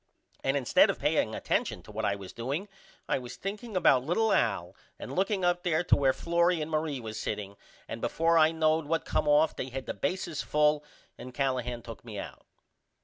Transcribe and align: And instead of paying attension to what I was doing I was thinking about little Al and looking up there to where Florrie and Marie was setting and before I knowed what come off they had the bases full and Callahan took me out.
And 0.43 0.57
instead 0.57 0.89
of 0.89 0.97
paying 0.97 1.35
attension 1.35 1.83
to 1.83 1.91
what 1.91 2.05
I 2.05 2.15
was 2.15 2.33
doing 2.33 2.67
I 3.07 3.19
was 3.19 3.35
thinking 3.35 3.77
about 3.77 4.03
little 4.03 4.31
Al 4.33 4.75
and 4.97 5.15
looking 5.15 5.45
up 5.45 5.61
there 5.61 5.83
to 5.83 5.95
where 5.95 6.11
Florrie 6.11 6.59
and 6.59 6.71
Marie 6.71 6.99
was 6.99 7.19
setting 7.19 7.55
and 7.87 8.01
before 8.01 8.35
I 8.39 8.51
knowed 8.51 8.87
what 8.87 9.05
come 9.05 9.27
off 9.27 9.55
they 9.55 9.69
had 9.69 9.85
the 9.85 9.93
bases 9.93 10.41
full 10.41 10.83
and 11.19 11.35
Callahan 11.35 11.83
took 11.83 12.03
me 12.03 12.17
out. 12.17 12.47